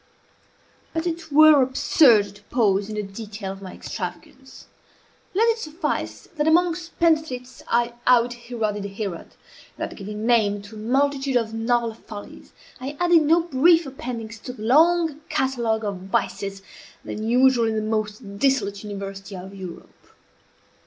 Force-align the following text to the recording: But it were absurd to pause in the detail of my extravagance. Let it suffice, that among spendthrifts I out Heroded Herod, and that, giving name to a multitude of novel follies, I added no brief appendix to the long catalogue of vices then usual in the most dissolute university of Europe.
But 0.95 1.05
it 1.05 1.31
were 1.31 1.61
absurd 1.61 2.33
to 2.35 2.43
pause 2.45 2.89
in 2.89 2.95
the 2.95 3.03
detail 3.03 3.51
of 3.51 3.61
my 3.61 3.75
extravagance. 3.75 4.65
Let 5.35 5.47
it 5.49 5.59
suffice, 5.59 6.27
that 6.37 6.47
among 6.47 6.73
spendthrifts 6.73 7.61
I 7.67 7.93
out 8.07 8.33
Heroded 8.33 8.85
Herod, 8.97 9.35
and 9.77 9.91
that, 9.91 9.95
giving 9.95 10.25
name 10.25 10.63
to 10.63 10.75
a 10.75 10.79
multitude 10.79 11.35
of 11.37 11.53
novel 11.53 11.93
follies, 11.93 12.51
I 12.79 12.97
added 12.99 13.21
no 13.21 13.41
brief 13.43 13.85
appendix 13.85 14.39
to 14.39 14.53
the 14.53 14.63
long 14.63 15.21
catalogue 15.29 15.83
of 15.85 15.97
vices 15.97 16.63
then 17.05 17.21
usual 17.21 17.67
in 17.67 17.75
the 17.75 17.81
most 17.83 18.39
dissolute 18.39 18.83
university 18.83 19.35
of 19.35 19.53
Europe. 19.53 20.07